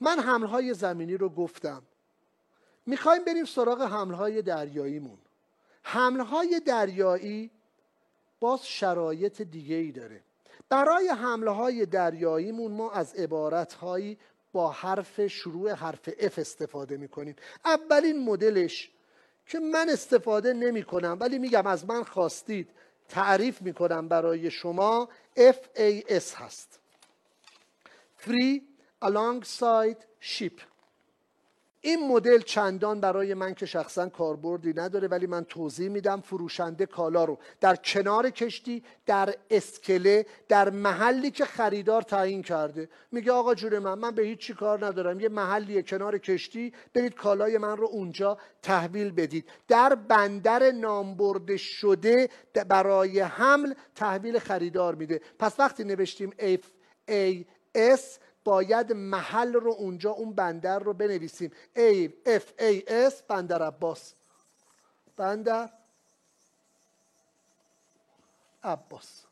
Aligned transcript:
من 0.00 0.18
حملهای 0.18 0.74
زمینی 0.74 1.16
رو 1.16 1.28
گفتم. 1.28 1.82
می‌خوایم 2.86 3.24
بریم 3.24 3.44
سراغ 3.44 3.82
حملهای 3.82 4.42
دریاییمون. 4.42 5.18
حملهای 5.82 6.60
دریایی 6.66 7.50
باز 8.40 8.66
شرایط 8.66 9.42
دیگه 9.42 9.74
ای 9.76 9.92
داره. 9.92 10.20
برای 10.68 11.08
حمله 11.08 11.50
های 11.50 11.86
دریاییمون 11.86 12.72
ما 12.72 12.90
از 12.90 13.14
عبارتهایی 13.14 14.18
با 14.52 14.70
حرف 14.70 15.26
شروع 15.26 15.72
حرف 15.72 16.10
F 16.10 16.38
استفاده 16.38 16.96
می‌کنیم. 16.96 17.36
اولین 17.64 18.24
مدلش 18.24 18.90
که 19.46 19.58
من 19.58 19.88
استفاده 19.88 20.52
نمی 20.52 20.82
کنم 20.82 21.16
ولی 21.20 21.38
میگم 21.38 21.66
از 21.66 21.88
من 21.88 22.04
خواستید 22.04 22.70
تعریف 23.08 23.62
می‌کنم 23.62 24.08
برای 24.08 24.50
شما 24.50 25.08
FAS 25.36 26.34
هست. 26.34 26.78
Free 28.26 28.67
Alongside 29.00 30.04
Ship. 30.20 30.60
این 31.80 32.08
مدل 32.08 32.40
چندان 32.40 33.00
برای 33.00 33.34
من 33.34 33.54
که 33.54 33.66
شخصا 33.66 34.08
کاربردی 34.08 34.72
نداره 34.72 35.08
ولی 35.08 35.26
من 35.26 35.44
توضیح 35.44 35.88
میدم 35.88 36.20
فروشنده 36.20 36.86
کالا 36.86 37.24
رو. 37.24 37.38
در 37.60 37.76
کنار 37.76 38.30
کشتی 38.30 38.82
در 39.06 39.34
اسکله 39.50 40.26
در 40.48 40.70
محلی 40.70 41.30
که 41.30 41.44
خریدار 41.44 42.02
تعیین 42.02 42.42
کرده. 42.42 42.88
میگه 43.12 43.32
آقا 43.32 43.54
جون 43.54 43.78
من 43.78 43.94
من 43.94 44.10
به 44.14 44.36
چی 44.36 44.54
کار 44.54 44.86
ندارم. 44.86 45.20
یه 45.20 45.28
محلی 45.28 45.82
کنار 45.82 46.18
کشتی 46.18 46.72
برید 46.94 47.14
کالای 47.14 47.58
من 47.58 47.76
رو 47.76 47.86
اونجا 47.86 48.38
تحویل 48.62 49.10
بدید. 49.10 49.48
در 49.68 49.94
بندر 49.94 50.70
نامبرده 50.70 51.56
شده 51.56 52.28
برای 52.68 53.20
حمل 53.20 53.74
تحویل 53.94 54.38
خریدار 54.38 54.94
میده. 54.94 55.20
پس 55.38 55.60
وقتی 55.60 55.84
نوشتیم 55.84 56.30
FAS 56.30 58.02
باید 58.48 58.92
محل 58.92 59.52
رو 59.52 59.70
اونجا 59.70 60.10
اون 60.10 60.32
بندر 60.32 60.78
رو 60.78 60.92
بنویسیم. 60.92 61.52
A 61.76 62.08
F 62.26 62.46
A 62.58 62.88
S 63.10 63.14
بندر 63.28 63.62
عباس. 63.62 64.14
بندر 65.16 65.70
عباس. 68.64 69.24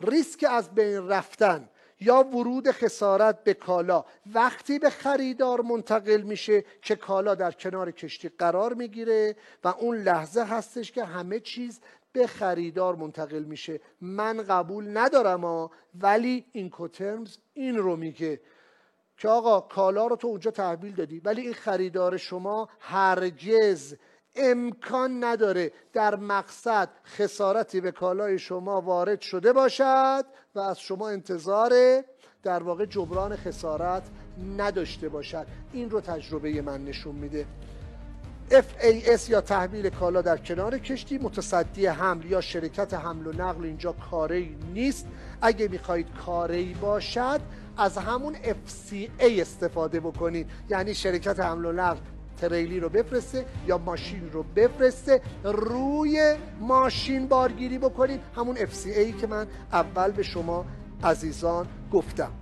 ریسک 0.00 0.44
از 0.48 0.70
بین 0.74 1.08
رفتن 1.08 1.68
یا 2.00 2.22
ورود 2.22 2.70
خسارت 2.70 3.44
به 3.44 3.54
کالا. 3.54 4.04
وقتی 4.26 4.78
به 4.78 4.90
خریدار 4.90 5.60
منتقل 5.60 6.22
میشه 6.22 6.64
که 6.82 6.96
کالا 6.96 7.34
در 7.34 7.52
کنار 7.52 7.90
کشتی 7.90 8.28
قرار 8.28 8.74
می‌گیره 8.74 9.36
و 9.64 9.68
اون 9.68 9.96
لحظه 9.96 10.44
هستش 10.44 10.92
که 10.92 11.04
همه 11.04 11.40
چیز 11.40 11.80
به 12.16 12.26
خریدار 12.26 12.94
منتقل 12.94 13.42
میشه. 13.42 13.80
من 14.00 14.42
قبول 14.42 14.98
ندارم 14.98 15.40
ها 15.40 15.70
ولی 16.00 16.44
این 16.52 16.70
کوترمز 16.70 17.36
این 17.54 17.76
رو 17.76 17.96
میگه 17.96 18.40
که 19.16 19.28
آقا 19.28 19.60
کالا 19.60 20.06
رو 20.06 20.16
تو 20.16 20.28
اونجا 20.28 20.50
تحویل 20.50 20.94
دادی 20.94 21.20
ولی 21.20 21.40
این 21.40 21.54
خریدار 21.54 22.16
شما 22.16 22.68
هرگز 22.80 23.96
امکان 24.34 25.24
نداره 25.24 25.72
در 25.92 26.16
مقصد 26.16 26.88
خسارتی 27.06 27.80
به 27.80 27.92
کالای 27.92 28.38
شما 28.38 28.80
وارد 28.80 29.20
شده 29.20 29.52
باشد 29.52 30.24
و 30.54 30.60
از 30.60 30.80
شما 30.80 31.08
انتظار 31.08 31.72
در 32.42 32.62
واقع 32.62 32.84
جبران 32.84 33.36
خسارت 33.36 34.02
نداشته 34.56 35.08
باشد. 35.08 35.46
این 35.72 35.90
رو 35.90 36.00
تجربه 36.00 36.62
من 36.62 36.84
نشون 36.84 37.14
میده. 37.14 37.46
FAS 38.50 39.30
یا 39.30 39.40
تحویل 39.40 39.90
کالا 39.90 40.22
در 40.22 40.36
کنار 40.36 40.78
کشتی 40.78 41.18
متصدی 41.18 41.86
حمل 41.86 42.24
یا 42.24 42.40
شرکت 42.40 42.94
حمل 42.94 43.26
و 43.26 43.32
نقل 43.32 43.64
اینجا 43.64 43.92
کاری 43.92 44.56
نیست. 44.74 45.06
اگه 45.42 45.68
می‌خواهید 45.68 46.06
کاری 46.26 46.74
باشد 46.74 47.40
از 47.76 47.98
همون 47.98 48.34
FCA 48.34 49.40
استفاده 49.40 50.00
بکنید. 50.00 50.50
یعنی 50.68 50.94
شرکت 50.94 51.40
حمل 51.40 51.64
و 51.64 51.72
نقل 51.72 52.00
تریلی 52.36 52.80
رو 52.80 52.88
بفرسته 52.88 53.46
یا 53.66 53.78
ماشین 53.78 54.30
رو 54.32 54.42
بفرسته 54.42 55.20
روی 55.44 56.34
ماشین 56.60 57.28
بارگیری 57.28 57.78
بکنید. 57.78 58.20
همون 58.36 58.56
FCA 58.56 59.20
که 59.20 59.26
من 59.26 59.46
اول 59.72 60.10
به 60.10 60.22
شما 60.22 60.64
عزیزان 61.04 61.66
گفتم. 61.92 62.32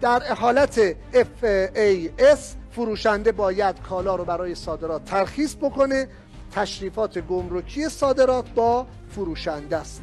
در 0.00 0.34
حالت 0.34 0.92
FAS 1.12 2.38
فروشنده 2.70 3.32
باید 3.32 3.80
کالا 3.82 4.16
رو 4.16 4.24
برای 4.24 4.54
صادرات 4.54 5.04
ترخیص 5.04 5.54
بکنه. 5.54 6.08
تشریفات 6.54 7.18
گمرکی 7.18 7.88
صادرات 7.88 8.50
با 8.54 8.86
فروشنده 9.08 9.76
است. 9.76 10.02